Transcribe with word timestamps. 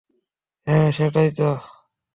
হ্যাঁ, 0.67 0.87
সেটাই 0.91 1.29
তো। 1.31 1.49